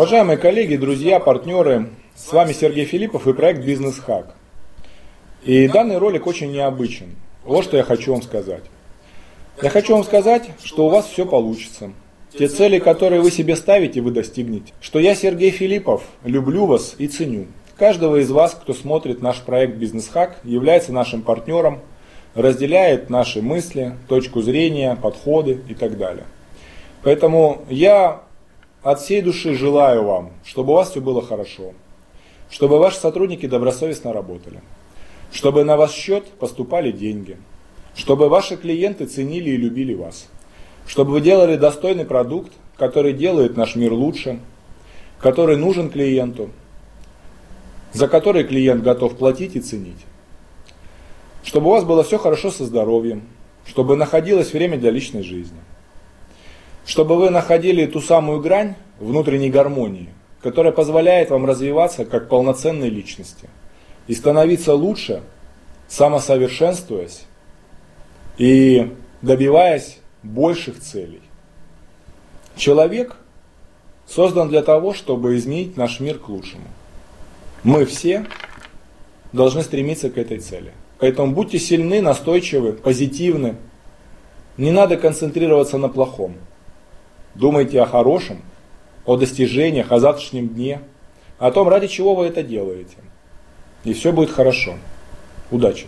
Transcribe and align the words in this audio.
Уважаемые 0.00 0.38
коллеги, 0.38 0.76
друзья, 0.76 1.20
партнеры, 1.20 1.90
с 2.16 2.32
вами 2.32 2.54
Сергей 2.54 2.86
Филиппов 2.86 3.28
и 3.28 3.34
проект 3.34 3.62
«Бизнес 3.62 3.98
Хак». 3.98 4.34
И 5.44 5.68
данный 5.68 5.98
ролик 5.98 6.26
очень 6.26 6.50
необычен. 6.52 7.16
Вот 7.44 7.64
что 7.64 7.76
я 7.76 7.82
хочу 7.82 8.12
вам 8.12 8.22
сказать. 8.22 8.62
Я 9.60 9.68
хочу 9.68 9.92
вам 9.92 10.04
сказать, 10.04 10.52
что 10.64 10.86
у 10.86 10.88
вас 10.88 11.04
все 11.04 11.26
получится. 11.26 11.92
Те 12.32 12.48
цели, 12.48 12.78
которые 12.78 13.20
вы 13.20 13.30
себе 13.30 13.54
ставите, 13.56 14.00
вы 14.00 14.10
достигнете. 14.10 14.72
Что 14.80 14.98
я, 15.00 15.14
Сергей 15.14 15.50
Филиппов, 15.50 16.02
люблю 16.24 16.64
вас 16.64 16.94
и 16.96 17.06
ценю. 17.06 17.48
Каждого 17.76 18.22
из 18.22 18.30
вас, 18.30 18.54
кто 18.54 18.72
смотрит 18.72 19.20
наш 19.20 19.42
проект 19.42 19.74
«Бизнес 19.74 20.08
Хак», 20.08 20.40
является 20.44 20.94
нашим 20.94 21.20
партнером, 21.20 21.80
разделяет 22.34 23.10
наши 23.10 23.42
мысли, 23.42 23.96
точку 24.08 24.40
зрения, 24.40 24.96
подходы 24.96 25.60
и 25.68 25.74
так 25.74 25.98
далее. 25.98 26.24
Поэтому 27.02 27.66
я 27.68 28.22
от 28.82 29.00
всей 29.00 29.22
души 29.22 29.54
желаю 29.54 30.04
вам, 30.04 30.32
чтобы 30.44 30.72
у 30.72 30.76
вас 30.76 30.90
все 30.90 31.00
было 31.00 31.22
хорошо, 31.22 31.74
чтобы 32.50 32.78
ваши 32.78 32.98
сотрудники 32.98 33.46
добросовестно 33.46 34.12
работали, 34.12 34.60
чтобы 35.32 35.64
на 35.64 35.76
ваш 35.76 35.92
счет 35.92 36.26
поступали 36.38 36.90
деньги, 36.90 37.36
чтобы 37.94 38.28
ваши 38.28 38.56
клиенты 38.56 39.06
ценили 39.06 39.50
и 39.50 39.56
любили 39.56 39.94
вас, 39.94 40.28
чтобы 40.86 41.12
вы 41.12 41.20
делали 41.20 41.56
достойный 41.56 42.04
продукт, 42.04 42.52
который 42.76 43.12
делает 43.12 43.56
наш 43.56 43.76
мир 43.76 43.92
лучше, 43.92 44.40
который 45.18 45.56
нужен 45.56 45.90
клиенту, 45.90 46.50
за 47.92 48.08
который 48.08 48.44
клиент 48.44 48.82
готов 48.82 49.16
платить 49.16 49.56
и 49.56 49.60
ценить. 49.60 50.06
Чтобы 51.42 51.68
у 51.68 51.70
вас 51.70 51.84
было 51.84 52.02
все 52.02 52.18
хорошо 52.18 52.50
со 52.50 52.64
здоровьем, 52.64 53.22
чтобы 53.66 53.96
находилось 53.96 54.52
время 54.52 54.78
для 54.78 54.90
личной 54.90 55.22
жизни. 55.22 55.58
Чтобы 56.90 57.16
вы 57.16 57.30
находили 57.30 57.86
ту 57.86 58.00
самую 58.00 58.40
грань 58.40 58.74
внутренней 58.98 59.48
гармонии, 59.48 60.08
которая 60.42 60.72
позволяет 60.72 61.30
вам 61.30 61.46
развиваться 61.46 62.04
как 62.04 62.28
полноценной 62.28 62.88
личности 62.88 63.48
и 64.08 64.14
становиться 64.16 64.74
лучше, 64.74 65.22
самосовершенствуясь 65.86 67.26
и 68.38 68.92
добиваясь 69.22 69.98
больших 70.24 70.80
целей. 70.80 71.22
Человек 72.56 73.14
создан 74.08 74.48
для 74.48 74.62
того, 74.62 74.92
чтобы 74.92 75.36
изменить 75.36 75.76
наш 75.76 76.00
мир 76.00 76.18
к 76.18 76.28
лучшему. 76.28 76.66
Мы 77.62 77.84
все 77.84 78.26
должны 79.32 79.62
стремиться 79.62 80.10
к 80.10 80.18
этой 80.18 80.40
цели. 80.40 80.72
Поэтому 80.98 81.34
будьте 81.34 81.60
сильны, 81.60 82.02
настойчивы, 82.02 82.72
позитивны. 82.72 83.58
Не 84.56 84.72
надо 84.72 84.96
концентрироваться 84.96 85.78
на 85.78 85.88
плохом. 85.88 86.34
Думайте 87.40 87.80
о 87.80 87.86
хорошем, 87.86 88.42
о 89.06 89.16
достижениях, 89.16 89.92
о 89.92 89.98
завтрашнем 89.98 90.48
дне, 90.48 90.82
о 91.38 91.50
том, 91.50 91.68
ради 91.68 91.86
чего 91.86 92.14
вы 92.14 92.26
это 92.26 92.42
делаете. 92.42 92.98
И 93.82 93.94
все 93.94 94.12
будет 94.12 94.30
хорошо. 94.30 94.74
Удачи! 95.50 95.86